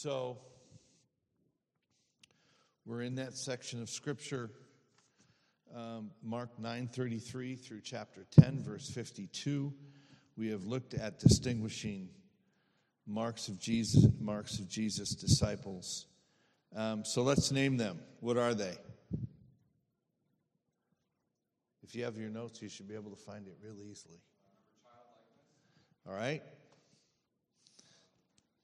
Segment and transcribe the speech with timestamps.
[0.00, 0.38] So,
[2.86, 4.48] we're in that section of Scripture,
[5.74, 9.74] um, Mark 9:33 through chapter 10, verse 52.
[10.36, 12.10] We have looked at distinguishing
[13.06, 16.06] marks of Jesus, marks of Jesus' disciples.
[16.76, 18.00] Um, so let's name them.
[18.20, 18.78] What are they?
[21.82, 24.22] If you have your notes, you should be able to find it real easily.
[26.06, 26.44] All right?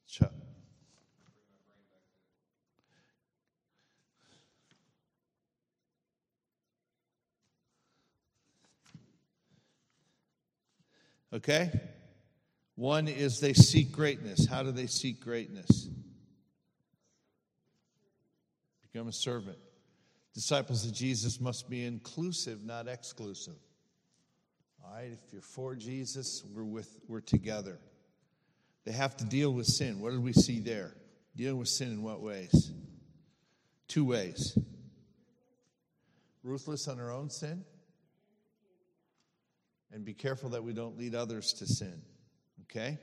[0.06, 0.22] Ch-
[11.34, 11.70] Okay?
[12.76, 14.46] One is they seek greatness.
[14.46, 15.88] How do they seek greatness?
[18.82, 19.58] Become a servant.
[20.32, 23.54] Disciples of Jesus must be inclusive, not exclusive.
[24.84, 27.78] All right, if you're for Jesus, we're with we're together.
[28.84, 30.00] They have to deal with sin.
[30.00, 30.94] What did we see there?
[31.36, 32.72] Dealing with sin in what ways?
[33.88, 34.58] Two ways.
[36.42, 37.64] Ruthless on our own sin,
[39.94, 42.02] and be careful that we don't lead others to sin.
[42.62, 42.98] Okay?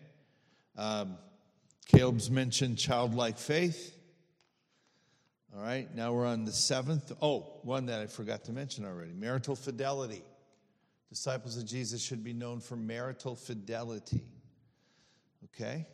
[0.78, 1.18] Um,
[1.88, 3.96] Caleb's mentioned childlike faith.
[5.56, 7.12] All right, now we're on the seventh.
[7.22, 10.24] Oh, one that I forgot to mention already marital fidelity.
[11.10, 14.24] Disciples of Jesus should be known for marital fidelity.
[15.46, 15.88] Okay?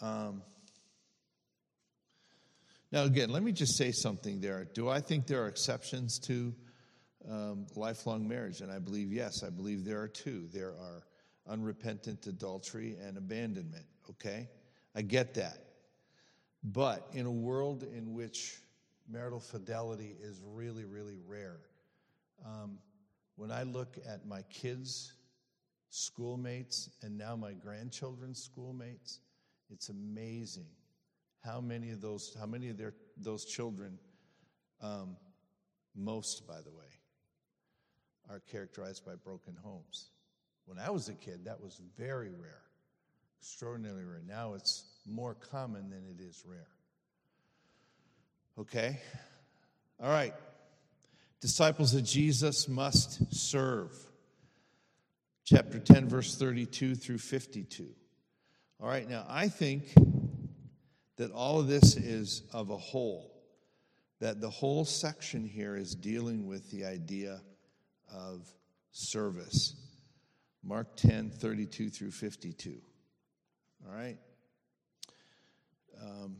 [0.00, 0.42] Um,
[2.90, 4.66] now, again, let me just say something there.
[4.74, 6.54] Do I think there are exceptions to
[7.30, 8.60] um, lifelong marriage?
[8.60, 10.48] And I believe yes, I believe there are two.
[10.52, 11.04] There are
[11.48, 13.84] unrepentant adultery and abandonment.
[14.10, 14.48] Okay?
[14.94, 15.58] I get that.
[16.64, 18.58] But in a world in which
[19.10, 21.58] marital fidelity is really, really rare,
[22.44, 22.78] um,
[23.36, 25.14] when I look at my kids'
[25.90, 29.20] schoolmates and now my grandchildren's schoolmates,
[29.70, 30.68] it's amazing
[31.44, 33.98] how many of those, how many of their, those children,
[34.80, 35.16] um,
[35.96, 36.91] most by the way,
[38.32, 40.08] are characterized by broken homes.
[40.64, 42.62] When I was a kid, that was very rare,
[43.40, 44.22] extraordinarily rare.
[44.26, 46.68] Now it's more common than it is rare.
[48.58, 48.98] Okay?
[50.02, 50.32] All right.
[51.40, 53.94] Disciples of Jesus must serve.
[55.44, 57.88] Chapter 10, verse 32 through 52.
[58.80, 59.92] All right, now I think
[61.16, 63.32] that all of this is of a whole,
[64.20, 67.42] that the whole section here is dealing with the idea
[68.12, 68.46] of
[68.92, 69.74] service.
[70.62, 72.80] Mark 10, 32 through 52.
[73.86, 74.18] All right?
[76.00, 76.36] Um,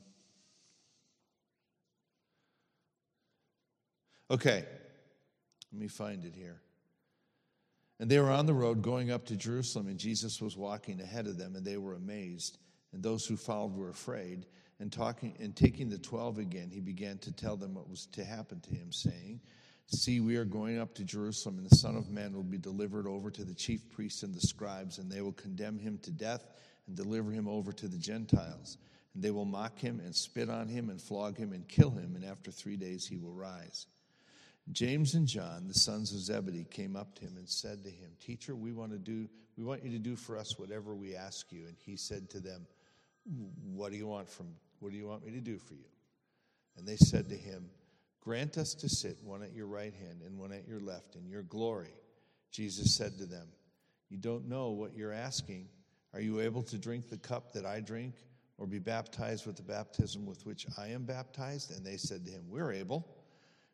[4.31, 4.65] okay,
[5.73, 6.61] let me find it here.
[8.01, 11.27] And they were on the road going up to Jerusalem, and Jesus was walking ahead
[11.27, 12.59] of them, and they were amazed.
[12.93, 14.47] And those who followed were afraid.
[14.81, 18.25] And talking and taking the twelve again, he began to tell them what was to
[18.25, 19.41] happen to him, saying,
[19.87, 23.07] See, we are going up to Jerusalem, and the Son of Man will be delivered
[23.07, 26.45] over to the chief priests and the scribes, and they will condemn him to death
[26.87, 28.79] and deliver him over to the Gentiles.
[29.15, 32.15] And they will mock him and spit on him and flog him and kill him,
[32.17, 33.87] and after three days he will rise.
[34.71, 38.11] James and John, the sons of Zebedee, came up to him and said to him,
[38.21, 39.29] Teacher, we want to do
[39.59, 41.67] we want you to do for us whatever we ask you.
[41.67, 42.67] And he said to them,
[43.75, 45.91] What do you want from what do you want me to do for you?
[46.77, 47.69] And they said to him,
[48.23, 51.29] Grant us to sit one at your right hand and one at your left in
[51.29, 51.93] your glory.
[52.53, 53.49] Jesus said to them,
[54.11, 55.69] You don't know what you're asking.
[56.15, 58.15] Are you able to drink the cup that I drink,
[58.59, 61.73] or be baptized with the baptism with which I am baptized?
[61.73, 63.17] And they said to him, We're able.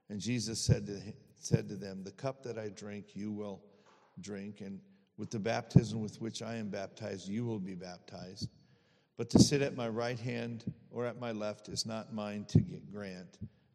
[0.08, 3.60] And Jesus said to, him, said to them, The cup that I drink, you will
[4.20, 4.80] drink, and
[5.18, 8.48] with the baptism with which I am baptized, you will be baptized.
[9.18, 12.60] But to sit at my right hand or at my left is not mine to
[12.90, 13.36] grant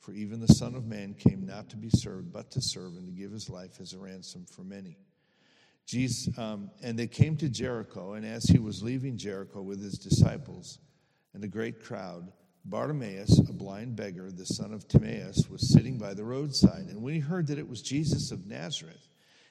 [0.00, 3.06] For even the Son of Man came not to be served, but to serve and
[3.06, 4.96] to give his life as a ransom for many.
[5.86, 9.98] Jesus, um, and they came to Jericho, and as he was leaving Jericho with his
[9.98, 10.78] disciples
[11.34, 12.32] and a great crowd,
[12.64, 16.86] Bartimaeus, a blind beggar, the son of Timaeus, was sitting by the roadside.
[16.88, 19.08] And when he heard that it was Jesus of Nazareth,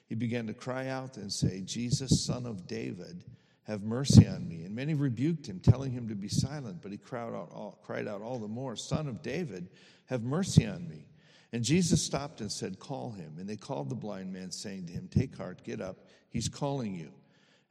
[0.08, 3.24] he began to cry out and say, Jesus, son of David,
[3.64, 4.64] have mercy on me.
[4.64, 8.08] And many rebuked him, telling him to be silent, but he cried out all, cried
[8.08, 9.68] out all the more, Son of David,
[10.10, 11.06] Have mercy on me.
[11.52, 13.36] And Jesus stopped and said, Call him.
[13.38, 16.94] And they called the blind man, saying to him, Take heart, get up, he's calling
[16.94, 17.12] you.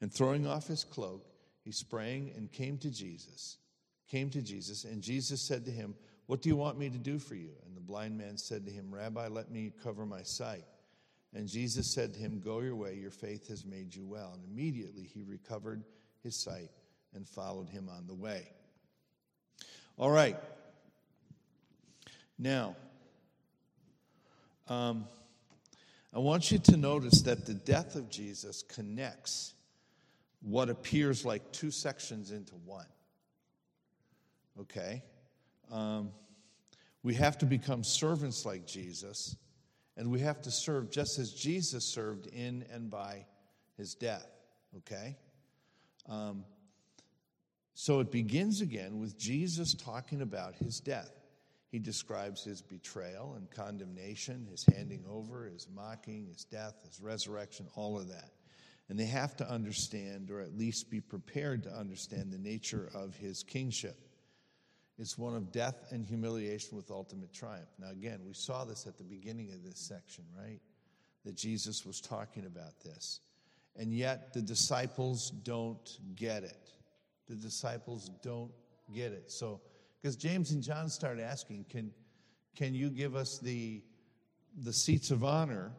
[0.01, 1.27] And throwing off his cloak,
[1.65, 3.57] he sprang and came to Jesus.
[4.09, 5.93] Came to Jesus, and Jesus said to him,
[6.27, 7.51] What do you want me to do for you?
[7.65, 10.63] And the blind man said to him, Rabbi, let me cover my sight.
[11.35, 14.31] And Jesus said to him, Go your way, your faith has made you well.
[14.33, 15.83] And immediately he recovered
[16.23, 16.71] his sight
[17.13, 18.49] and followed him on the way.
[19.97, 20.37] All right.
[22.41, 22.77] Now,
[24.69, 25.05] um,
[26.13, 29.53] I want you to notice that the death of Jesus connects
[30.41, 32.85] what appears like two sections into one.
[34.61, 35.03] Okay?
[35.69, 36.11] Um,
[37.03, 39.35] we have to become servants like Jesus,
[39.97, 43.25] and we have to serve just as Jesus served in and by
[43.75, 44.27] his death.
[44.77, 45.17] Okay?
[46.07, 46.45] Um,
[47.73, 51.11] so it begins again with Jesus talking about his death.
[51.71, 57.67] He describes his betrayal and condemnation, his handing over, his mocking, his death, his resurrection,
[57.75, 58.31] all of that.
[58.89, 63.15] And they have to understand, or at least be prepared to understand, the nature of
[63.15, 64.09] his kingship.
[64.97, 67.69] It's one of death and humiliation with ultimate triumph.
[67.77, 70.59] Now, again, we saw this at the beginning of this section, right?
[71.23, 73.21] That Jesus was talking about this.
[73.75, 76.71] And yet, the disciples don't get it.
[77.27, 78.51] The disciples don't
[78.91, 79.31] get it.
[79.31, 79.61] So,
[80.01, 81.91] because James and John start asking, can,
[82.55, 83.81] can you give us the,
[84.63, 85.71] the seats of honor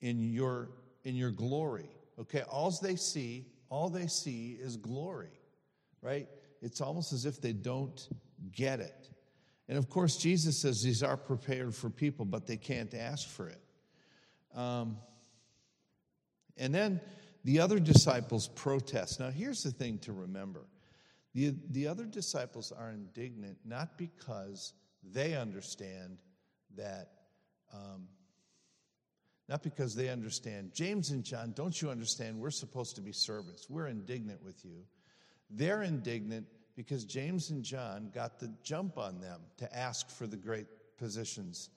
[0.00, 0.70] in your,
[1.04, 1.90] in your glory?
[2.18, 5.40] Okay, all they see, all they see is glory,
[6.02, 6.28] right?
[6.62, 8.08] It's almost as if they don't
[8.52, 9.08] get it.
[9.68, 13.48] And of course, Jesus says these are prepared for people, but they can't ask for
[13.48, 13.60] it.
[14.54, 14.96] Um,
[16.56, 17.00] and then
[17.44, 19.20] the other disciples protest.
[19.20, 20.60] Now, here's the thing to remember
[21.34, 24.72] the, the other disciples are indignant not because
[25.02, 26.18] they understand
[26.76, 27.08] that,
[27.72, 28.08] um,
[29.48, 30.72] not because they understand.
[30.74, 32.38] James and John, don't you understand?
[32.38, 33.68] We're supposed to be servants.
[33.68, 34.84] We're indignant with you.
[35.50, 36.46] They're indignant
[36.76, 40.66] because James and John got the jump on them to ask for the great
[40.98, 41.70] positions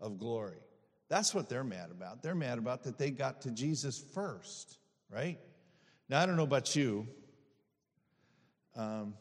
[0.00, 0.58] of glory.
[1.08, 2.22] That's what they're mad about.
[2.22, 4.78] They're mad about that they got to Jesus first,
[5.10, 5.38] right?
[6.08, 7.06] Now, I don't know about you,
[8.78, 9.14] um,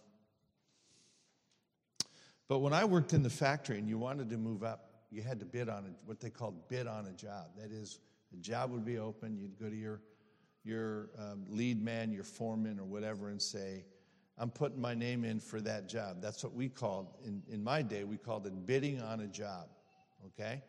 [2.48, 5.40] but when I worked in the factory and you wanted to move up, you had
[5.40, 7.48] to bid on what they called bid on a job.
[7.58, 8.00] That is,
[8.34, 10.02] a job would be open, you'd go to your,
[10.64, 13.84] your um, lead man, your foreman, or whatever, and say,
[14.38, 16.22] I'm putting my name in for that job.
[16.22, 19.68] That's what we called, in, in my day, we called it bidding on a job,
[20.28, 20.62] okay?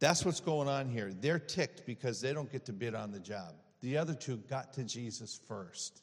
[0.00, 1.12] That's what's going on here.
[1.12, 3.54] They're ticked because they don't get to bid on the job.
[3.80, 6.02] The other two got to Jesus first.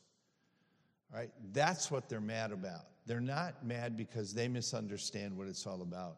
[1.14, 1.32] Right?
[1.54, 2.88] That's what they're mad about.
[3.06, 6.18] They're not mad because they misunderstand what it's all about.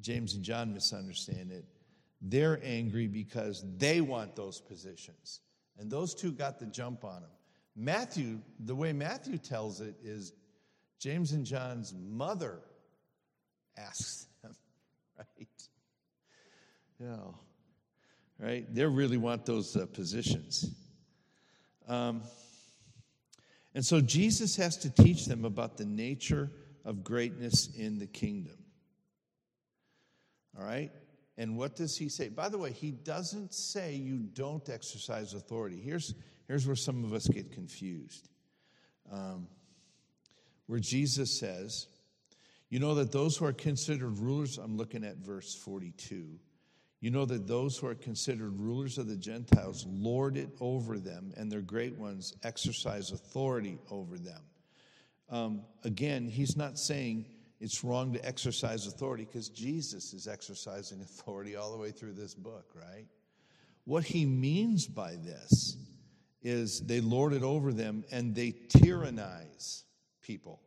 [0.00, 1.64] James and John misunderstand it.
[2.22, 5.40] They're angry because they want those positions.
[5.78, 7.30] And those two got the jump on them.
[7.74, 10.34] Matthew, the way Matthew tells it is
[10.98, 12.58] James and John's mother
[13.78, 14.54] asks them,
[15.18, 15.48] right?
[16.98, 17.34] You know,
[18.38, 18.74] right?
[18.74, 20.74] They really want those uh, positions.
[21.88, 22.22] Um,
[23.74, 26.50] and so Jesus has to teach them about the nature
[26.84, 28.56] of greatness in the kingdom.
[30.58, 30.90] All right?
[31.38, 32.28] And what does he say?
[32.28, 35.80] By the way, he doesn't say you don't exercise authority.
[35.80, 36.14] Here's,
[36.48, 38.28] here's where some of us get confused.
[39.10, 39.46] Um,
[40.66, 41.86] where Jesus says,
[42.68, 46.38] You know that those who are considered rulers, I'm looking at verse 42.
[47.00, 51.32] You know that those who are considered rulers of the Gentiles lord it over them,
[51.36, 54.42] and their great ones exercise authority over them.
[55.30, 57.24] Um, again, he's not saying
[57.58, 62.34] it's wrong to exercise authority because Jesus is exercising authority all the way through this
[62.34, 63.06] book, right?
[63.84, 65.76] What he means by this
[66.42, 69.84] is they lord it over them and they tyrannize
[70.22, 70.60] people.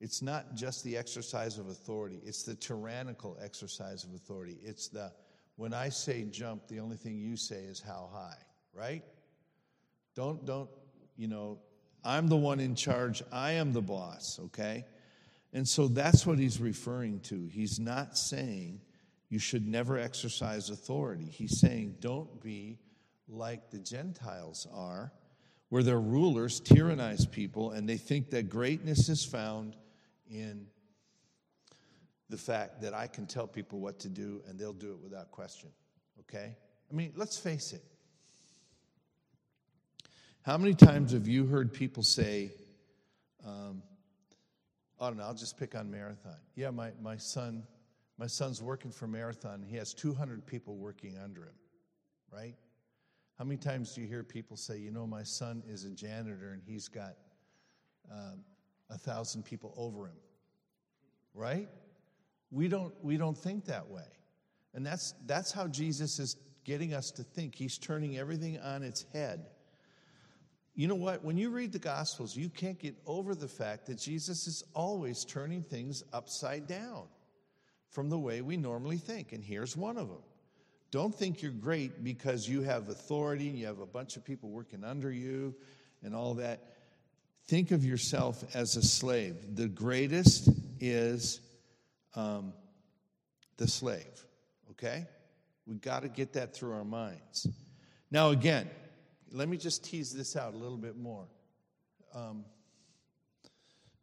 [0.00, 4.58] It's not just the exercise of authority, it's the tyrannical exercise of authority.
[4.62, 5.12] It's the
[5.56, 8.38] when I say jump, the only thing you say is how high,
[8.74, 9.02] right?
[10.14, 10.68] Don't, don't,
[11.16, 11.58] you know,
[12.04, 14.84] I'm the one in charge, I am the boss, okay?
[15.52, 17.46] And so that's what he's referring to.
[17.46, 18.80] He's not saying
[19.28, 21.26] you should never exercise authority.
[21.26, 22.78] He's saying don't be
[23.28, 25.12] like the Gentiles are,
[25.68, 29.76] where their rulers tyrannize people and they think that greatness is found
[30.30, 30.66] in
[32.30, 35.30] the fact that I can tell people what to do and they'll do it without
[35.30, 35.70] question.
[36.20, 36.56] Okay?
[36.90, 37.82] I mean, let's face it.
[40.42, 42.50] How many times have you heard people say,
[43.46, 43.82] um,
[45.00, 46.36] I don't know, I'll just pick on marathon.
[46.54, 47.64] Yeah, my, my son,
[48.18, 49.64] My son's working for Marathon.
[49.66, 51.54] He has 200 people working under him,
[52.30, 52.54] right?
[53.38, 56.52] How many times do you hear people say, you know, my son is a janitor
[56.52, 57.16] and he's got
[58.10, 58.44] um,
[58.90, 60.16] a thousand people over him,
[61.34, 61.68] right?
[62.52, 64.04] We don't, we don't think that way.
[64.74, 67.54] And that's, that's how Jesus is getting us to think.
[67.54, 69.46] He's turning everything on its head.
[70.74, 71.24] You know what?
[71.24, 75.24] When you read the Gospels, you can't get over the fact that Jesus is always
[75.24, 77.04] turning things upside down
[77.90, 79.32] from the way we normally think.
[79.32, 80.22] And here's one of them
[80.90, 84.50] don't think you're great because you have authority and you have a bunch of people
[84.50, 85.54] working under you
[86.02, 86.60] and all that.
[87.46, 89.56] Think of yourself as a slave.
[89.56, 90.48] The greatest
[90.80, 91.40] is
[92.14, 92.52] um,
[93.56, 94.24] the slave,
[94.70, 95.06] okay?
[95.66, 97.46] We've got to get that through our minds.
[98.10, 98.68] Now, again,
[99.30, 101.26] let me just tease this out a little bit more.
[102.14, 102.44] Um,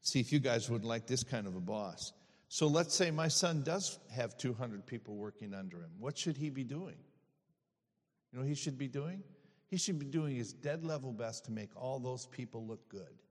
[0.01, 2.13] see if you guys would like this kind of a boss.
[2.47, 5.91] So let's say my son does have 200 people working under him.
[5.99, 6.95] What should he be doing?
[8.31, 9.23] You know he should be doing?
[9.67, 13.21] He should be doing his dead level best to make all those people look good.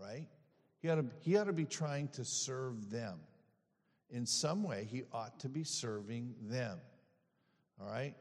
[0.00, 0.28] Right?
[0.80, 3.18] He ought to, he ought to be trying to serve them.
[4.12, 6.78] In some way, he ought to be serving them.
[7.80, 8.14] All right?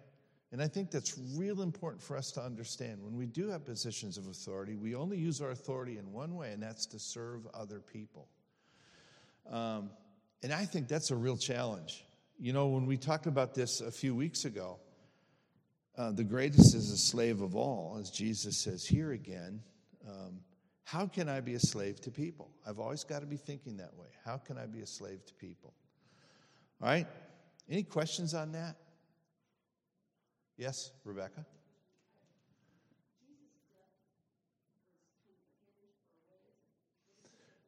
[0.51, 3.01] And I think that's real important for us to understand.
[3.01, 6.51] When we do have positions of authority, we only use our authority in one way,
[6.51, 8.27] and that's to serve other people.
[9.49, 9.91] Um,
[10.43, 12.03] and I think that's a real challenge.
[12.39, 14.79] You know, when we talked about this a few weeks ago,
[15.97, 19.61] uh, the greatest is a slave of all, as Jesus says here again.
[20.07, 20.39] Um,
[20.83, 22.49] how can I be a slave to people?
[22.67, 24.07] I've always got to be thinking that way.
[24.25, 25.73] How can I be a slave to people?
[26.81, 27.07] All right?
[27.69, 28.75] Any questions on that?
[30.57, 31.45] Yes, Rebecca?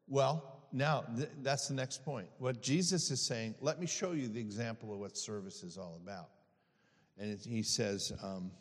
[0.08, 2.28] Well, now th- that's the next point.
[2.40, 6.00] What Jesus is saying, let me show you the example of what service is all
[6.02, 6.30] about.
[7.18, 8.52] And it, he says, um,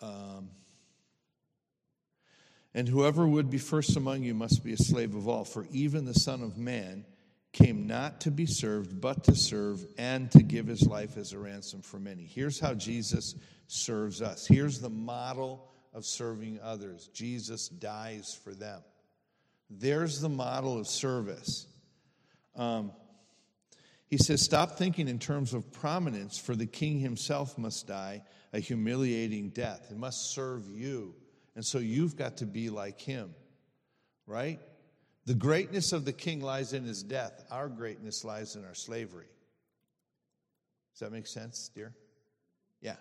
[0.00, 0.50] um,
[2.74, 6.04] and whoever would be first among you must be a slave of all, for even
[6.04, 7.04] the Son of Man
[7.58, 11.38] came not to be served, but to serve and to give his life as a
[11.38, 12.24] ransom for many.
[12.24, 13.34] Here's how Jesus
[13.66, 14.46] serves us.
[14.46, 17.10] Here's the model of serving others.
[17.12, 18.80] Jesus dies for them.
[19.70, 21.66] There's the model of service.
[22.54, 22.92] Um,
[24.06, 28.22] he says, Stop thinking in terms of prominence, for the king himself must die
[28.52, 29.86] a humiliating death.
[29.88, 31.14] He must serve you.
[31.54, 33.34] And so you've got to be like him,
[34.26, 34.60] right?
[35.28, 37.44] The greatness of the king lies in his death.
[37.50, 39.26] Our greatness lies in our slavery.
[40.94, 41.92] Does that make sense, dear?
[42.80, 42.96] Yeah.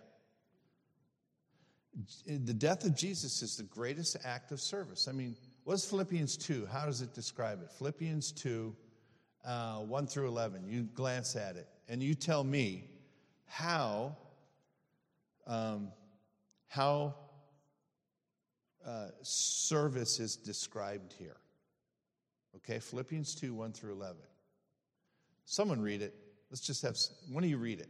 [2.26, 5.08] The death of Jesus is the greatest act of service.
[5.08, 6.68] I mean, what's Philippians 2?
[6.70, 7.72] How does it describe it?
[7.72, 8.76] Philippians 2,
[9.46, 10.68] uh, 1 through 11.
[10.68, 12.90] You glance at it and you tell me
[13.46, 14.18] how,
[15.48, 15.94] um,
[16.68, 17.16] how
[18.86, 21.38] uh, service is described here.
[22.58, 24.18] Okay, Philippians 2, 1 through 11.
[25.46, 26.14] Someone read it.
[26.50, 26.98] Let's just have
[27.32, 27.90] one of you read it.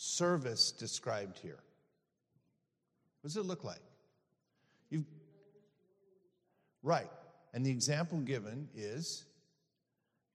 [0.00, 1.58] service described here?
[3.20, 3.82] What does it look like?
[4.88, 5.04] You've,
[6.82, 7.10] right.
[7.52, 9.26] And the example given is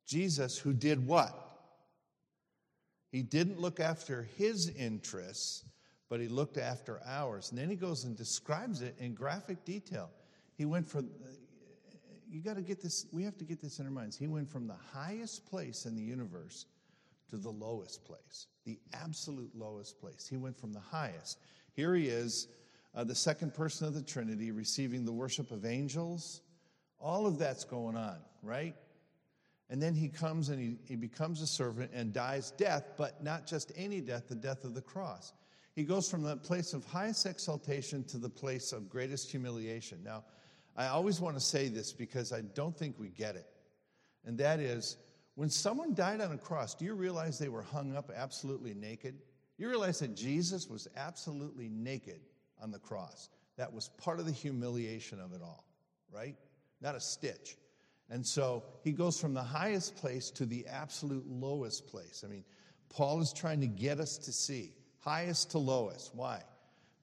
[0.06, 1.34] Jesus, who did what?
[3.12, 5.66] He didn't look after his interests,
[6.10, 7.50] but he looked after ours.
[7.50, 10.12] And then he goes and describes it in graphic detail.
[10.58, 11.10] He went from
[12.30, 14.18] you got to get this, we have to get this in our minds.
[14.18, 16.66] He went from the highest place in the universe
[17.30, 20.28] to the lowest place, the absolute lowest place.
[20.30, 21.40] He went from the highest.
[21.74, 22.48] Here he is,
[22.94, 26.42] uh, the second person of the Trinity, receiving the worship of angels.
[27.00, 28.76] All of that's going on, right?
[29.70, 33.48] And then he comes and he, he becomes a servant and dies death, but not
[33.48, 35.34] just any death, the death of the cross.
[35.76, 40.00] He goes from the place of highest exaltation to the place of greatest humiliation.
[40.04, 40.24] Now,
[40.78, 43.48] I always want to say this because I don't think we get it.
[44.26, 44.98] And that is,
[45.36, 49.16] when someone died on a cross, do you realize they were hung up absolutely naked?
[49.58, 52.22] You realize that Jesus was absolutely naked
[52.62, 53.30] on the cross.
[53.58, 55.66] That was part of the humiliation of it all,
[56.12, 56.36] right?
[56.82, 57.58] Not a stitch.
[58.10, 62.24] And so he goes from the highest place to the absolute lowest place.
[62.26, 62.44] I mean,
[62.90, 66.16] Paul is trying to get us to see highest to lowest.
[66.16, 66.42] Why?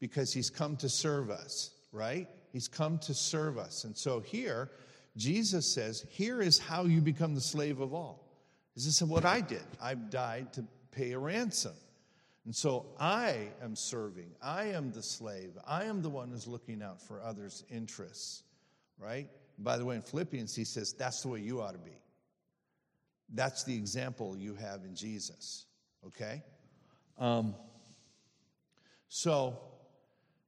[0.00, 2.28] Because he's come to serve us, right?
[2.52, 3.84] He's come to serve us.
[3.84, 4.70] And so here,
[5.16, 8.21] Jesus says, Here is how you become the slave of all.
[8.74, 9.64] This is what I did.
[9.80, 11.74] I've died to pay a ransom.
[12.44, 14.30] And so I am serving.
[14.42, 15.56] I am the slave.
[15.66, 18.42] I am the one who's looking out for others' interests,
[18.98, 19.28] right?
[19.58, 21.96] By the way, in Philippians, he says, that's the way you ought to be.
[23.34, 25.66] That's the example you have in Jesus,
[26.06, 26.42] okay?
[27.18, 27.54] Um,
[29.08, 29.58] so,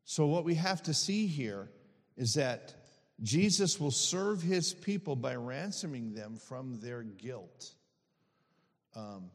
[0.05, 1.71] so, what we have to see here
[2.17, 2.75] is that
[3.23, 7.73] Jesus will serve his people by ransoming them from their guilt,
[8.95, 9.31] um,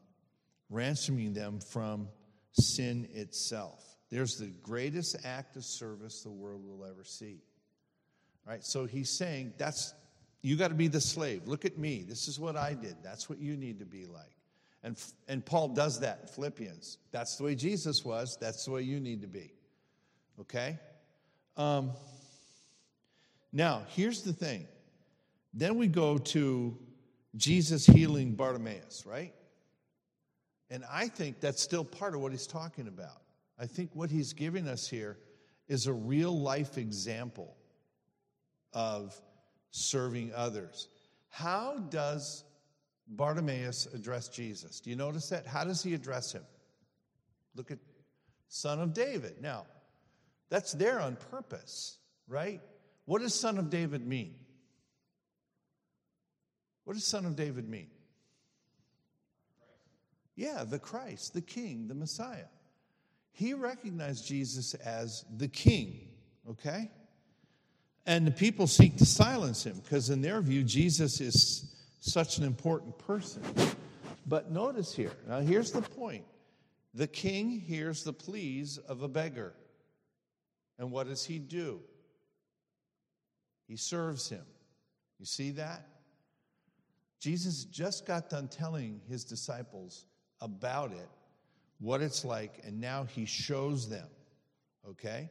[0.68, 2.08] ransoming them from
[2.52, 3.84] sin itself.
[4.10, 7.42] There's the greatest act of service the world will ever see.
[8.46, 8.64] Right?
[8.64, 9.94] So he's saying, that's
[10.42, 11.46] you got to be the slave.
[11.46, 12.02] Look at me.
[12.02, 12.96] This is what I did.
[13.02, 14.36] That's what you need to be like.
[14.82, 14.96] And,
[15.28, 16.98] and Paul does that in Philippians.
[17.12, 18.38] That's the way Jesus was.
[18.40, 19.52] That's the way you need to be.
[20.40, 20.78] Okay?
[21.56, 21.90] Um,
[23.52, 24.66] now, here's the thing.
[25.52, 26.78] Then we go to
[27.36, 29.34] Jesus healing Bartimaeus, right?
[30.70, 33.22] And I think that's still part of what he's talking about.
[33.58, 35.18] I think what he's giving us here
[35.68, 37.56] is a real life example
[38.72, 39.20] of
[39.70, 40.88] serving others.
[41.28, 42.44] How does
[43.08, 44.80] Bartimaeus address Jesus?
[44.80, 45.46] Do you notice that?
[45.46, 46.44] How does he address him?
[47.54, 47.78] Look at
[48.48, 49.40] son of David.
[49.40, 49.66] Now,
[50.48, 52.60] that's there on purpose, right?
[53.04, 54.34] What does son of David mean?
[56.84, 57.88] What does son of David mean?
[60.36, 62.46] Yeah, the Christ, the king, the Messiah.
[63.32, 66.08] He recognized Jesus as the king,
[66.48, 66.90] okay?
[68.06, 72.44] And the people seek to silence him because, in their view, Jesus is such an
[72.44, 73.42] important person.
[74.26, 76.24] But notice here, now here's the point
[76.94, 79.54] the king hears the pleas of a beggar.
[80.78, 81.80] And what does he do?
[83.68, 84.44] He serves him.
[85.18, 85.86] You see that?
[87.20, 90.06] Jesus just got done telling his disciples
[90.40, 91.08] about it,
[91.78, 94.08] what it's like, and now he shows them.
[94.88, 95.30] Okay?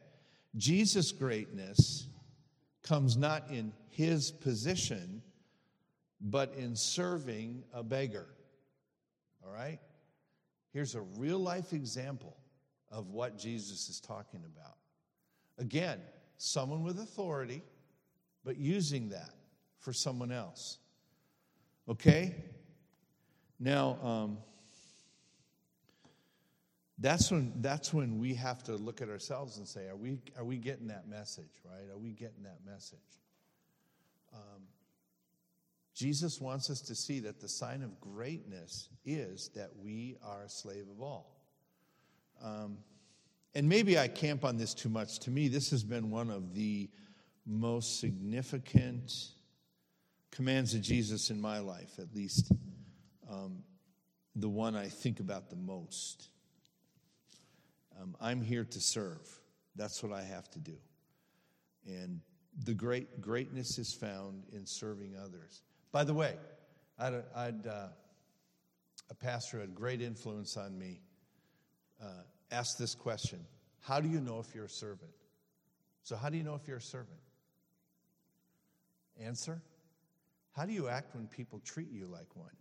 [0.56, 2.06] Jesus' greatness
[2.82, 5.22] comes not in his position,
[6.20, 8.26] but in serving a beggar.
[9.44, 9.78] All right?
[10.72, 12.36] Here's a real life example
[12.90, 14.76] of what Jesus is talking about.
[15.58, 16.00] Again,
[16.36, 17.62] someone with authority,
[18.44, 19.34] but using that
[19.78, 20.78] for someone else.
[21.88, 22.34] Okay?
[23.58, 24.38] Now, um,
[27.00, 30.44] that's when, that's when we have to look at ourselves and say, are we, are
[30.44, 31.90] we getting that message, right?
[31.90, 32.98] Are we getting that message?
[34.34, 34.62] Um,
[35.94, 40.48] Jesus wants us to see that the sign of greatness is that we are a
[40.48, 41.36] slave of all.
[42.42, 42.78] Um,
[43.54, 45.18] and maybe I camp on this too much.
[45.20, 46.90] To me, this has been one of the
[47.46, 49.12] most significant
[50.30, 52.52] commands of Jesus in my life, at least
[53.30, 53.62] um,
[54.36, 56.28] the one I think about the most.
[58.00, 59.40] Um, I'm here to serve.
[59.76, 60.76] That's what I have to do.
[61.86, 62.20] And
[62.64, 65.62] the great greatness is found in serving others.
[65.92, 66.36] By the way,
[66.98, 67.88] I'd, I'd uh,
[69.10, 71.00] a pastor had great influence on me.
[72.02, 73.44] Uh, asked this question:
[73.80, 75.10] How do you know if you're a servant?
[76.02, 77.20] So, how do you know if you're a servant?
[79.20, 79.60] Answer:
[80.52, 82.56] How do you act when people treat you like one?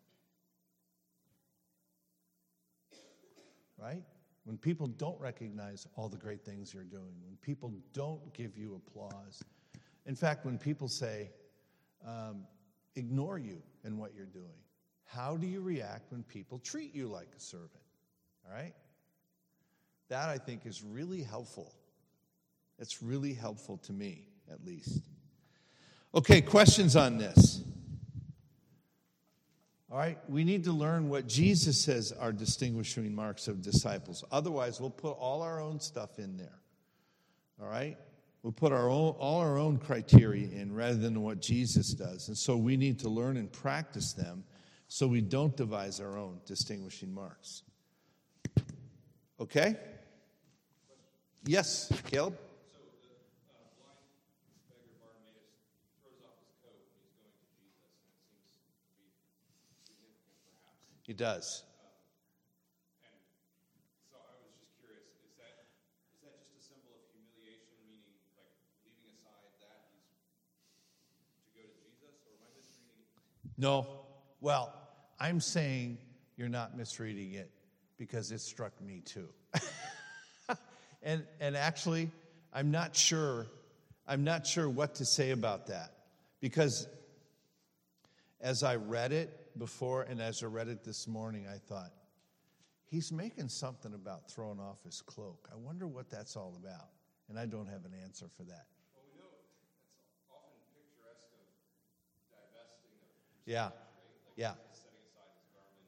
[3.78, 4.04] Right?
[4.49, 8.81] When people don't recognize all the great things you're doing, when people don't give you
[8.83, 9.43] applause.
[10.07, 11.29] In fact, when people say,
[12.03, 12.47] um,
[12.95, 14.57] ignore you and what you're doing,
[15.05, 17.69] how do you react when people treat you like a servant?
[18.43, 18.73] All right?
[20.07, 21.75] That I think is really helpful.
[22.79, 25.03] It's really helpful to me, at least.
[26.15, 27.62] Okay, questions on this?
[29.91, 34.23] All right, we need to learn what Jesus says are distinguishing marks of disciples.
[34.32, 36.60] Otherwise, we'll put all our own stuff in there.
[37.60, 37.97] All right?
[38.43, 42.28] We'll put our own, all our own criteria in rather than what Jesus does.
[42.28, 44.43] And so we need to learn and practice them
[44.88, 47.63] so we don't devise our own distinguishing marks.
[49.39, 49.75] Okay?
[51.45, 52.38] Yes, Caleb?
[52.38, 52.45] He does.
[52.45, 55.49] And so I was just curious, is that, is that just a symbol of humiliation,
[56.04, 58.13] meaning like leaving aside that he's
[58.93, 59.34] to go to
[59.97, 61.63] Jesus, or am I misreading?
[73.58, 73.88] No.
[74.39, 74.74] Well,
[75.19, 75.98] I'm saying
[76.38, 77.50] you're not misreading it
[77.98, 79.28] because it struck me too.
[81.04, 82.12] and, and actually,
[82.54, 83.48] I'm not sure,
[84.08, 85.91] I'm not sure what to say about that
[86.39, 86.88] because
[88.39, 91.91] as I read it before and as I read it this morning, I thought,
[92.88, 95.47] he's making something about throwing off his cloak.
[95.51, 96.89] I wonder what that's all about.
[97.29, 98.65] And I don't have an answer for that.
[98.97, 99.53] Well, we know it's
[100.33, 101.45] often picturesque of
[102.33, 103.13] divesting of
[103.45, 103.69] Yeah.
[103.69, 103.77] right?
[104.25, 104.55] Like Yeah.
[104.73, 105.85] setting aside his garment,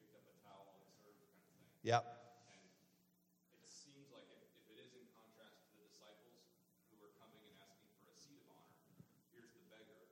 [0.00, 1.68] picked up a towel and served kind of thing.
[1.84, 2.02] Yep.
[2.48, 2.64] And
[3.60, 6.48] it seems like if, if it is in contrast to the disciples
[6.88, 8.80] who were coming and asking for a seat of honor,
[9.36, 10.08] here's the beggar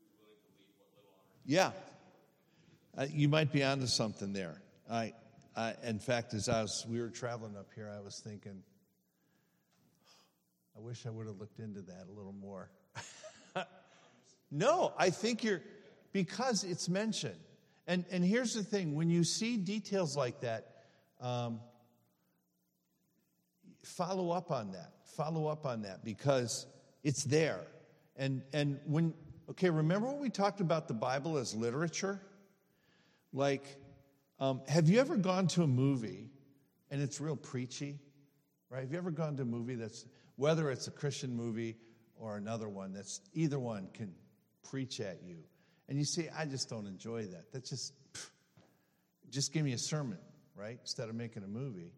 [0.00, 1.76] who's willing to leave what little honor Yeah.
[2.96, 4.62] Uh, you might be onto something there.
[4.88, 5.14] I,
[5.56, 8.62] I, in fact, as I was, we were traveling up here, I was thinking,
[10.76, 12.70] I wish I would have looked into that a little more.
[14.52, 15.60] no, I think you're,
[16.12, 17.38] because it's mentioned.
[17.88, 20.84] And, and here's the thing when you see details like that,
[21.20, 21.60] um,
[23.82, 24.92] follow up on that.
[25.16, 26.66] Follow up on that because
[27.02, 27.60] it's there.
[28.16, 29.14] And, and when,
[29.50, 32.20] okay, remember when we talked about the Bible as literature?
[33.34, 33.76] Like,
[34.40, 36.30] um, have you ever gone to a movie
[36.90, 37.98] and it's real preachy?
[38.70, 38.80] Right?
[38.80, 41.76] Have you ever gone to a movie that's, whether it's a Christian movie
[42.16, 44.14] or another one, that's either one can
[44.62, 45.36] preach at you.
[45.88, 47.52] And you say, I just don't enjoy that.
[47.52, 48.30] That's just, pff,
[49.30, 50.18] just give me a sermon,
[50.56, 50.78] right?
[50.80, 51.92] Instead of making a movie.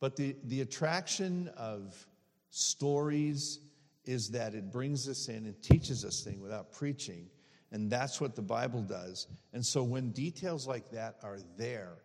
[0.00, 2.06] But the, the attraction of
[2.50, 3.58] stories
[4.04, 7.28] is that it brings us in and teaches us things without preaching.
[7.70, 9.26] And that's what the Bible does.
[9.52, 11.98] And so when details like that are there,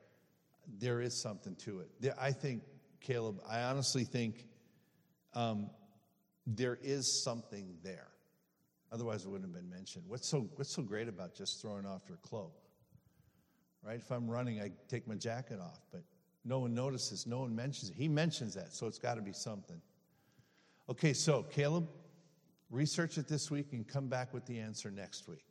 [0.80, 2.13] there is something to it.
[2.19, 2.63] I think,
[2.99, 4.45] Caleb, I honestly think
[5.34, 5.69] um,
[6.45, 8.08] there is something there.
[8.91, 10.04] Otherwise, it wouldn't have been mentioned.
[10.08, 12.54] What's so, what's so great about just throwing off your cloak?
[13.82, 13.97] Right?
[13.97, 16.04] If I'm running, I take my jacket off, but
[16.45, 17.95] no one notices, no one mentions it.
[17.95, 19.82] He mentions that, so it's got to be something.
[20.89, 21.88] Okay, so Caleb,
[22.69, 25.45] research it this week and come back with the answer next week.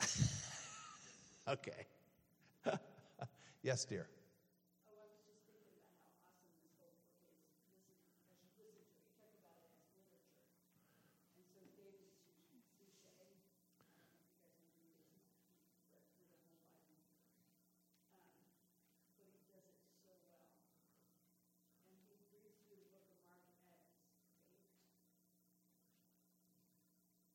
[1.48, 1.86] okay.
[3.62, 4.08] yes, dear.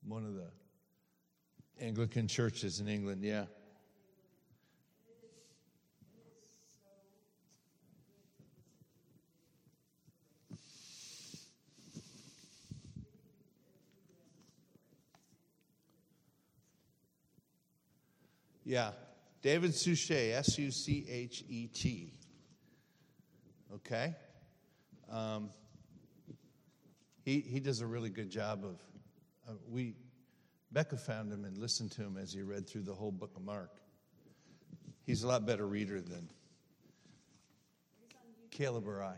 [0.07, 0.47] One of the
[1.85, 3.45] Anglican churches in England, yeah.
[18.63, 18.93] Yeah,
[19.43, 22.13] David Suchet, S U C H E T.
[23.75, 24.15] Okay?
[25.11, 25.51] Um,
[27.23, 28.79] he, he does a really good job of,
[29.47, 29.93] uh, we,
[30.75, 33.45] Becca found him and listened to him as he read through the whole book of
[33.45, 33.71] Mark.
[35.05, 36.29] He's a lot better reader than
[38.51, 39.15] Caleb or I.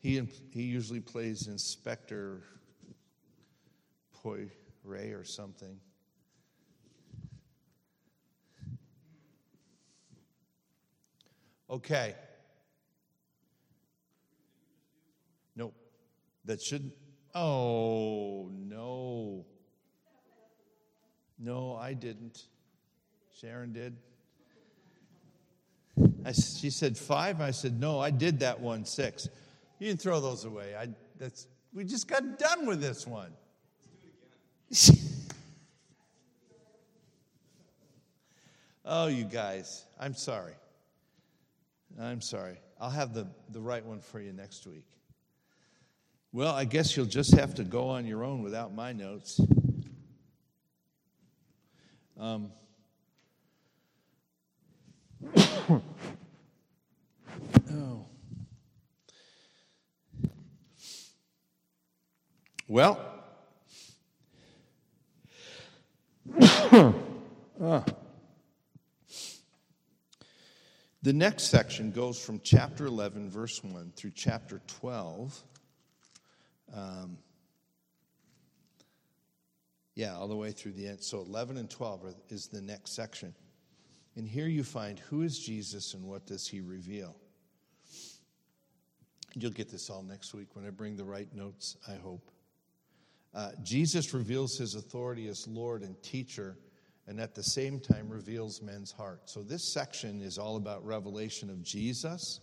[0.00, 2.42] He, he usually plays Inspector
[4.12, 4.50] Poirot
[4.84, 5.80] or something.
[11.70, 12.14] Okay.
[16.44, 16.94] That shouldn't.
[17.34, 19.44] Oh, no.
[21.38, 22.44] No, I didn't.
[23.40, 23.96] Sharon did.
[26.24, 27.40] I, she said five.
[27.40, 29.28] I said, no, I did that one, six.
[29.78, 30.74] You can throw those away.
[30.78, 33.32] I, that's, we just got done with this one.
[38.84, 40.54] oh, you guys, I'm sorry.
[41.98, 42.58] I'm sorry.
[42.80, 44.84] I'll have the, the right one for you next week.
[46.32, 49.40] Well, I guess you'll just have to go on your own without my notes.
[52.16, 52.52] Um,
[57.72, 58.06] oh.
[62.68, 63.00] Well,
[66.40, 67.84] ah.
[71.02, 75.42] the next section goes from chapter 11, verse 1 through chapter 12.
[76.74, 77.18] Um,
[79.94, 81.00] yeah, all the way through the end.
[81.00, 83.34] So 11 and 12 are, is the next section.
[84.16, 87.16] And here you find who is Jesus and what does he reveal.
[89.34, 92.30] You'll get this all next week when I bring the right notes, I hope.
[93.32, 96.56] Uh, Jesus reveals his authority as Lord and teacher,
[97.06, 99.32] and at the same time reveals men's hearts.
[99.32, 102.40] So this section is all about revelation of Jesus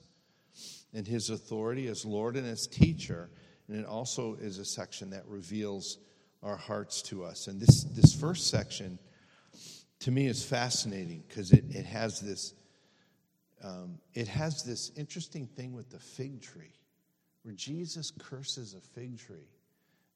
[0.94, 3.30] and his authority as Lord and as teacher.
[3.68, 5.98] And it also is a section that reveals
[6.44, 7.48] our hearts to us.
[7.48, 9.00] And this, this first section,
[10.00, 12.54] to me, is fascinating because it, it has this.
[13.64, 16.76] Um, it has this interesting thing with the fig tree,
[17.42, 19.50] where Jesus curses a fig tree,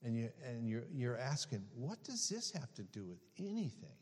[0.04, 3.98] and you and you're you're asking, what does this have to do with anything?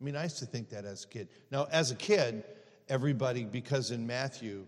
[0.00, 1.28] I mean, I used to think that as a kid.
[1.50, 2.42] Now, as a kid,
[2.88, 4.66] everybody, because in Matthew,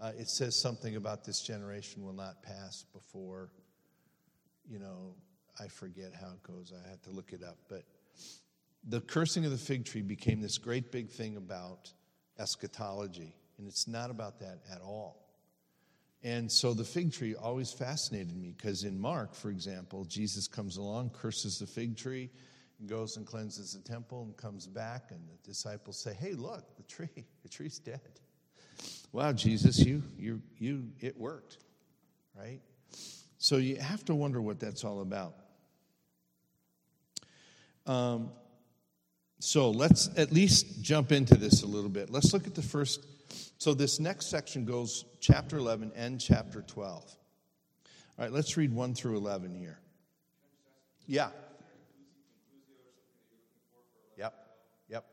[0.00, 3.50] uh, it says something about this generation will not pass before,
[4.68, 5.14] you know,
[5.60, 6.72] I forget how it goes.
[6.72, 7.58] I had to look it up.
[7.68, 7.84] But
[8.84, 11.92] the cursing of the fig tree became this great big thing about
[12.38, 13.34] eschatology.
[13.58, 15.22] And it's not about that at all.
[16.24, 20.76] And so the fig tree always fascinated me because in Mark, for example, Jesus comes
[20.76, 22.30] along, curses the fig tree,
[22.78, 26.76] and goes and cleanses the temple and comes back, and the disciples say, Hey, look,
[26.76, 28.00] the tree, the tree's dead.
[29.12, 31.58] Wow, Jesus, you, you, you, it worked,
[32.34, 32.60] right?
[33.36, 35.34] So you have to wonder what that's all about.
[37.86, 38.30] Um,
[39.38, 42.08] so let's at least jump into this a little bit.
[42.08, 43.04] Let's look at the first.
[43.58, 47.04] So this next section goes chapter 11 and chapter 12.
[48.18, 49.78] All right, let's read 1 through 11 here.
[51.06, 51.30] Yeah.
[54.16, 54.34] Yep.
[54.88, 55.04] Yep.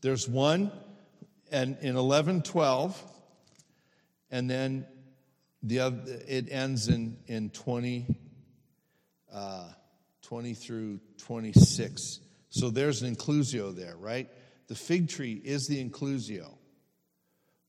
[0.00, 0.72] There's one
[1.52, 3.00] and in 11 12
[4.32, 4.86] and then
[5.62, 8.06] the other, it ends in, in 20,
[9.32, 9.68] uh,
[10.22, 12.20] 20 through 26.
[12.48, 14.28] So there's an inclusio there, right?
[14.68, 16.56] The fig tree is the inclusio,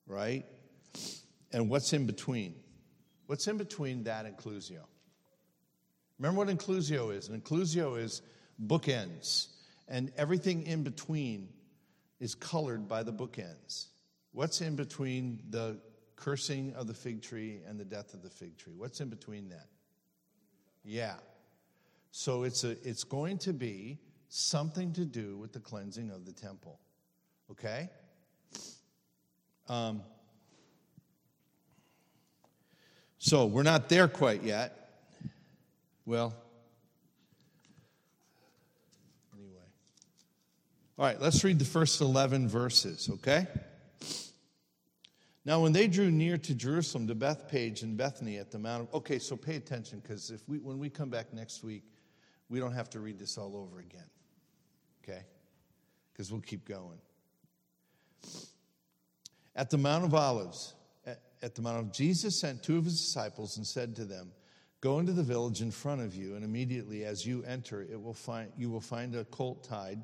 [0.07, 0.45] right?
[1.51, 2.55] And what's in between?
[3.27, 4.83] What's in between that inclusio?
[6.17, 7.27] Remember what inclusio is?
[7.27, 8.21] An inclusio is
[8.65, 9.47] bookends,
[9.87, 11.49] and everything in between
[12.23, 13.87] is colored by the bookends.
[14.31, 15.77] What's in between the
[16.23, 18.73] cursing of the fig tree and the death of the fig tree.
[18.77, 19.67] What's in between that?
[20.85, 21.15] Yeah.
[22.11, 26.31] So it's, a, it's going to be something to do with the cleansing of the
[26.31, 26.79] temple.
[27.51, 27.89] Okay?
[29.67, 30.01] Um,
[33.17, 34.79] so we're not there quite yet.
[36.05, 36.33] Well,
[39.37, 39.67] anyway.
[40.95, 43.47] All right, let's read the first 11 verses, okay?
[45.43, 48.93] Now, when they drew near to Jerusalem, to Bethphage and Bethany at the Mount of,
[48.93, 51.83] okay, so pay attention because if we, when we come back next week,
[52.47, 54.05] we don't have to read this all over again,
[55.03, 55.23] okay?
[56.11, 56.99] Because we'll keep going.
[59.55, 60.75] At the Mount of Olives,
[61.41, 64.31] at, the Mount of Jesus sent two of his disciples and said to them,
[64.79, 68.13] Go into the village in front of you, and immediately as you enter, it will
[68.13, 70.03] find, you will find a colt tied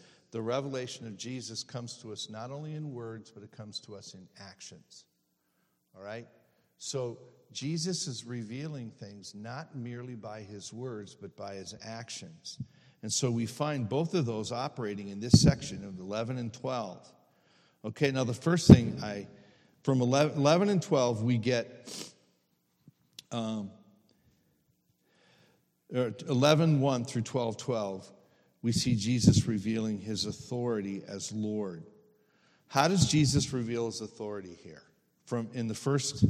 [0.31, 3.95] the revelation of Jesus comes to us not only in words, but it comes to
[3.95, 5.05] us in actions.
[5.95, 6.27] All right?
[6.77, 7.19] So
[7.51, 12.57] Jesus is revealing things not merely by his words, but by his actions.
[13.03, 17.11] And so we find both of those operating in this section of 11 and 12.
[17.83, 19.27] Okay, now the first thing I,
[19.83, 22.11] from 11, 11 and 12, we get
[23.31, 23.71] um,
[25.91, 28.11] 11 1 through 12 12,
[28.61, 31.83] we see Jesus revealing his authority as Lord.
[32.67, 34.83] How does Jesus reveal his authority here?
[35.25, 36.25] From in the first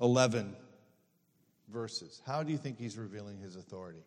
[0.00, 0.54] 11
[1.68, 2.22] verses.
[2.26, 4.02] How do you think he's revealing his authority?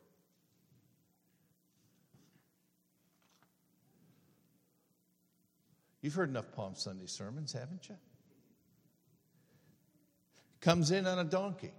[6.01, 7.95] You've heard enough Palm Sunday sermons, haven't you?
[10.59, 11.73] Comes in on a donkey.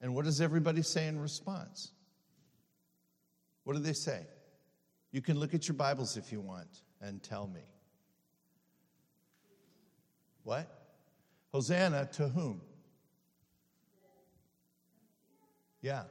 [0.00, 1.90] And what does everybody say in response?
[3.64, 4.26] What do they say?
[5.12, 7.60] You can look at your Bibles if you want and tell me.
[10.42, 10.66] What?
[11.52, 12.62] Hosanna to whom?
[15.82, 16.04] Yeah.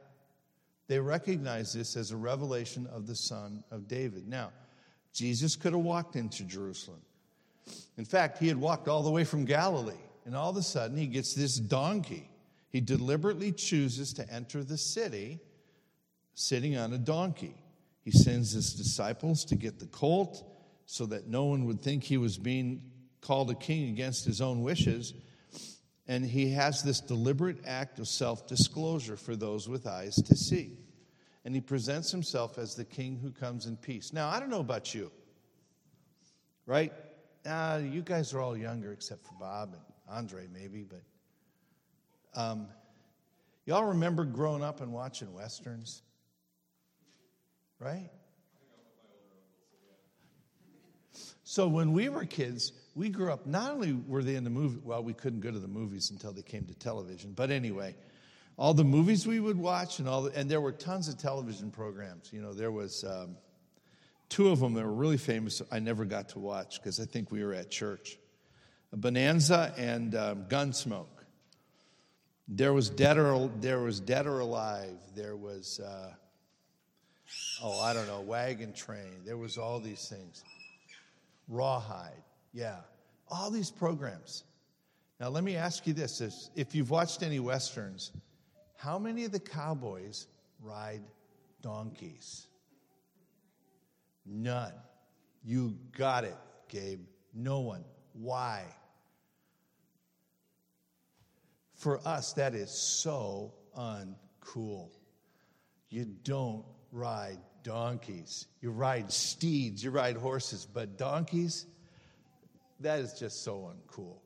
[0.87, 4.27] They recognize this as a revelation of the Son of David.
[4.27, 4.51] Now,
[5.13, 7.01] Jesus could have walked into Jerusalem.
[7.97, 9.93] In fact, he had walked all the way from Galilee,
[10.25, 12.29] and all of a sudden he gets this donkey.
[12.69, 15.39] He deliberately chooses to enter the city
[16.33, 17.55] sitting on a donkey.
[18.03, 20.43] He sends his disciples to get the colt
[20.85, 24.61] so that no one would think he was being called a king against his own
[24.61, 25.13] wishes.
[26.07, 30.77] And he has this deliberate act of self disclosure for those with eyes to see.
[31.45, 34.11] And he presents himself as the king who comes in peace.
[34.11, 35.11] Now, I don't know about you,
[36.65, 36.91] right?
[37.45, 41.01] Uh, you guys are all younger except for Bob and Andre, maybe, but
[42.39, 42.67] um,
[43.65, 46.03] y'all remember growing up and watching westerns?
[47.82, 48.12] Right?
[51.44, 54.80] So when we were kids, we grew up, not only were they in the movie,
[54.86, 57.96] well, we couldn't go to the movies until they came to television, but anyway,
[58.56, 61.72] all the movies we would watch and all the, and there were tons of television
[61.72, 62.32] programs.
[62.32, 63.36] You know, there was um,
[64.30, 67.32] two of them that were really famous I never got to watch because I think
[67.32, 68.20] we were at church.
[68.94, 71.08] Bonanza and um, Gunsmoke.
[72.48, 75.00] There was Dead or, there was Dead or Alive.
[75.15, 76.13] There was, uh,
[77.62, 79.24] oh, I don't know, Wagon Train.
[79.26, 80.44] There was all these things.
[81.48, 82.24] Rawhide.
[82.54, 82.78] Yeah,
[83.30, 84.44] all these programs.
[85.20, 88.12] Now, let me ask you this if you've watched any westerns,
[88.76, 90.28] how many of the cowboys
[90.62, 91.04] ride
[91.62, 92.48] donkeys?
[94.26, 94.74] None.
[95.44, 96.38] You got it,
[96.70, 97.02] Gabe.
[97.34, 97.84] No one.
[98.13, 98.63] Why?
[101.76, 104.89] For us, that is so uncool.
[105.89, 108.47] You don't ride donkeys.
[108.62, 111.65] You ride steeds, you ride horses, but donkeys,
[112.80, 114.17] that is just so uncool.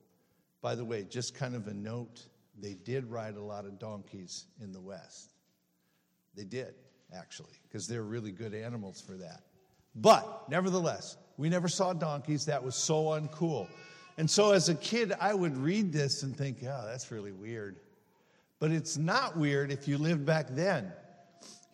[0.61, 2.25] By the way, just kind of a note
[2.59, 5.31] they did ride a lot of donkeys in the West.
[6.35, 6.73] They did,
[7.15, 9.41] actually, because they're really good animals for that.
[9.95, 12.45] But nevertheless, we never saw donkeys.
[12.45, 13.67] That was so uncool.
[14.17, 17.77] And so as a kid, I would read this and think, oh, that's really weird.
[18.59, 20.91] But it's not weird if you lived back then.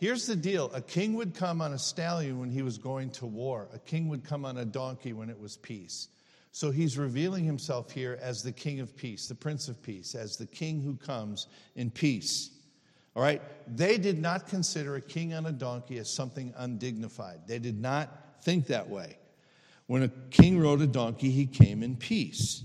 [0.02, 3.28] Here's the deal a king would come on a stallion when he was going to
[3.28, 6.08] war, a king would come on a donkey when it was peace.
[6.52, 10.36] So he's revealing himself here as the King of Peace, the Prince of Peace, as
[10.36, 12.50] the King who comes in peace.
[13.16, 13.42] All right?
[13.68, 17.42] They did not consider a king on a donkey as something undignified.
[17.48, 19.18] They did not think that way.
[19.86, 22.64] When a king rode a donkey, he came in peace.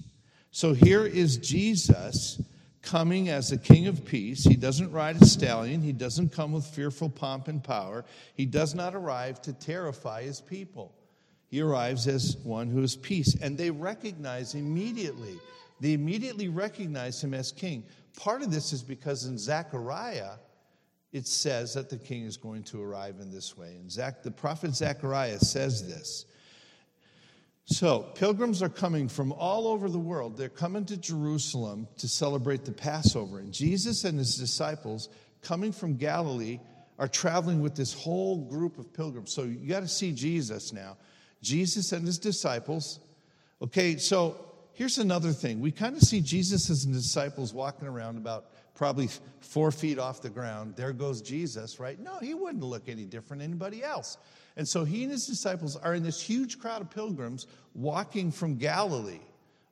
[0.53, 2.43] So here is Jesus
[2.87, 4.45] coming as a king of peace.
[4.45, 8.05] He doesn't ride a stallion, he doesn't come with fearful pomp and power.
[8.35, 10.95] He does not arrive to terrify his people.
[11.49, 13.37] He arrives as one who is peace.
[13.43, 15.39] And they recognize immediately,
[15.81, 17.85] they immediately recognize him as king.
[18.17, 20.37] Part of this is because in Zechariah,
[21.13, 23.77] it says that the king is going to arrive in this way.
[23.81, 26.27] And Zach, the prophet Zechariah says this.
[27.69, 30.37] So, pilgrims are coming from all over the world.
[30.37, 33.41] They're coming to Jerusalem to celebrate the Passover.
[33.41, 35.09] And Jesus and his disciples,
[35.43, 36.61] coming from Galilee,
[36.97, 39.33] are traveling with this whole group of pilgrims.
[39.33, 40.97] So, you got to see Jesus now.
[41.43, 43.01] Jesus and his disciples.
[43.61, 44.37] Okay, so
[44.75, 45.61] here's another thing.
[45.61, 48.47] We kind of see Jesus and his disciples walking around about
[48.77, 49.09] probably
[49.41, 50.77] four feet off the ground.
[50.77, 51.99] There goes Jesus, right?
[51.99, 54.19] No, he wouldn't look any different than anybody else.
[54.57, 58.57] And so he and his disciples are in this huge crowd of pilgrims walking from
[58.57, 59.21] Galilee,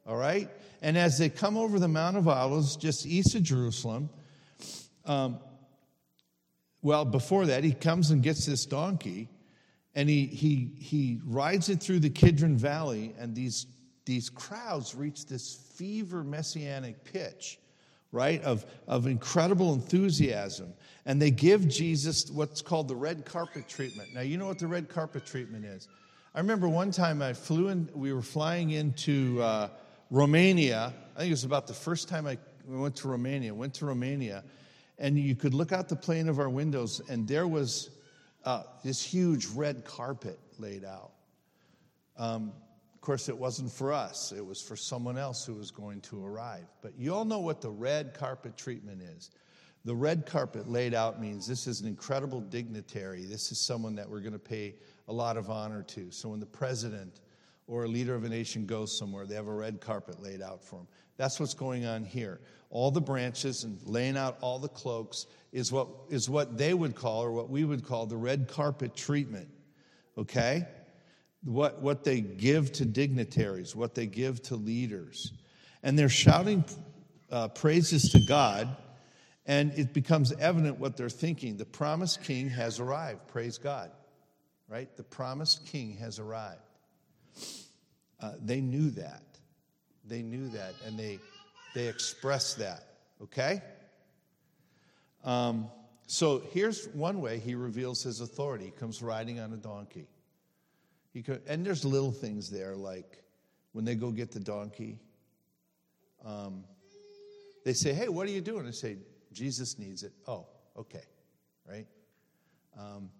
[0.06, 0.50] all right?
[0.82, 4.10] And as they come over the Mount of Olives, just east of Jerusalem,
[5.06, 5.38] um,
[6.82, 9.30] well, before that, he comes and gets this donkey
[9.94, 13.66] and he, he, he rides it through the Kidron Valley, and these,
[14.04, 17.58] these crowds reach this fever messianic pitch
[18.14, 18.40] right?
[18.42, 20.72] Of, of incredible enthusiasm.
[21.04, 24.14] And they give Jesus what's called the red carpet treatment.
[24.14, 25.88] Now, you know what the red carpet treatment is.
[26.34, 29.68] I remember one time I flew in, we were flying into uh,
[30.10, 30.94] Romania.
[31.14, 34.44] I think it was about the first time I went to Romania, went to Romania,
[34.98, 37.90] and you could look out the plane of our windows, and there was
[38.44, 41.10] uh, this huge red carpet laid out.
[42.16, 42.52] Um,
[43.04, 46.66] course, it wasn't for us, it was for someone else who was going to arrive.
[46.82, 49.30] But you all know what the red carpet treatment is.
[49.84, 53.26] The red carpet laid out means this is an incredible dignitary.
[53.26, 54.76] This is someone that we're going to pay
[55.08, 56.10] a lot of honor to.
[56.10, 57.20] So when the president
[57.66, 60.64] or a leader of a nation goes somewhere, they have a red carpet laid out
[60.64, 60.88] for them.
[61.18, 62.40] That's what's going on here.
[62.70, 66.94] All the branches and laying out all the cloaks is what, is what they would
[66.94, 69.48] call, or what we would call, the red carpet treatment.
[70.16, 70.66] Okay?
[71.44, 75.32] What, what they give to dignitaries, what they give to leaders.
[75.82, 76.64] And they're shouting
[77.30, 78.74] uh, praises to God,
[79.44, 81.56] and it becomes evident what they're thinking.
[81.56, 83.26] The promised king has arrived.
[83.28, 83.90] Praise God
[84.68, 84.94] right?
[84.96, 86.60] The promised king has arrived.
[88.20, 89.22] Uh, they knew that.
[90.06, 91.18] They knew that, and they,
[91.74, 92.84] they expressed that,
[93.22, 93.62] okay?
[95.24, 95.70] Um,
[96.06, 98.66] so here's one way he reveals his authority.
[98.66, 100.06] He comes riding on a donkey.
[101.14, 103.22] He could, and there's little things there, like
[103.72, 104.98] when they go get the donkey,
[106.24, 106.64] um,
[107.64, 108.66] they say, Hey, what are you doing?
[108.66, 108.98] I say,
[109.32, 110.12] Jesus needs it.
[110.26, 110.46] Oh,
[110.76, 111.04] okay,
[111.66, 111.86] right?
[112.76, 113.10] Um,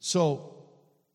[0.00, 0.56] so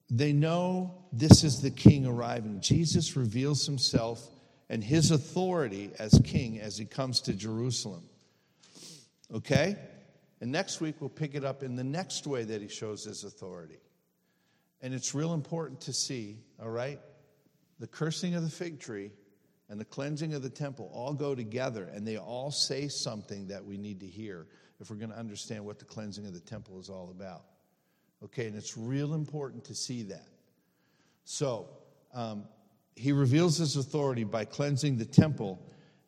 [0.10, 2.62] they know this is the king arriving.
[2.62, 4.26] Jesus reveals himself
[4.70, 8.04] and his authority as king as he comes to Jerusalem.
[9.34, 9.76] Okay?
[10.40, 13.26] And next week we'll pick it up in the next way that he shows his
[13.26, 13.80] authority.
[14.82, 17.00] And it's real important to see, all right?
[17.80, 19.12] The cursing of the fig tree
[19.70, 23.66] and the cleansing of the temple all go together, and they all say something that
[23.66, 24.48] we need to hear
[24.80, 27.44] if we're going to understand what the cleansing of the temple is all about.
[28.24, 30.28] Okay, and it's real important to see that.
[31.24, 31.70] So,
[32.14, 32.46] um,
[32.96, 35.60] he reveals his authority by cleansing the temple,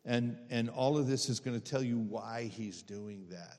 [0.04, 3.58] and, and all of this is going to tell you why he's doing that.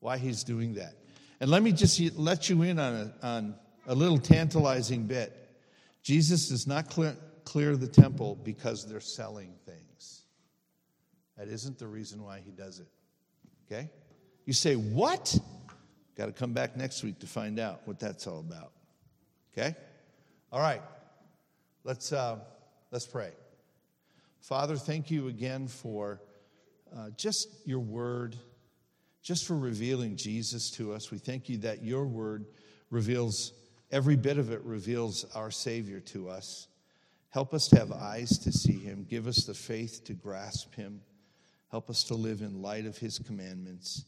[0.00, 0.94] Why he's doing that.
[1.40, 3.54] And let me just let you in on a, on
[3.88, 5.34] a little tantalizing bit.
[6.02, 10.22] Jesus does not clear, clear the temple because they're selling things.
[11.36, 12.86] That isn't the reason why he does it.
[13.66, 13.90] Okay?
[14.44, 15.36] You say, What?
[16.16, 18.72] Got to come back next week to find out what that's all about.
[19.52, 19.74] Okay?
[20.52, 20.82] All right.
[21.84, 22.38] Let's, uh,
[22.90, 23.30] let's pray.
[24.40, 26.20] Father, thank you again for
[26.96, 28.36] uh, just your word,
[29.22, 31.10] just for revealing Jesus to us.
[31.10, 32.46] We thank you that your word
[32.90, 33.52] reveals,
[33.90, 36.68] every bit of it reveals our Savior to us.
[37.30, 39.06] Help us to have eyes to see him.
[39.08, 41.00] Give us the faith to grasp him.
[41.70, 44.04] Help us to live in light of his commandments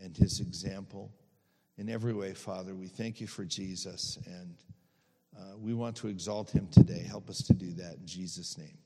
[0.00, 1.10] and his example
[1.78, 2.74] in every way, Father.
[2.74, 4.54] We thank you for Jesus, and
[5.36, 7.02] uh, we want to exalt him today.
[7.02, 8.78] Help us to do that in Jesus' name.